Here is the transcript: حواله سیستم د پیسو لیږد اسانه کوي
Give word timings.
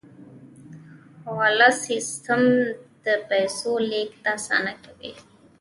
حواله 1.23 1.69
سیستم 1.85 2.41
د 3.05 3.07
پیسو 3.29 3.71
لیږد 3.89 4.21
اسانه 4.35 4.73
کوي 4.83 5.11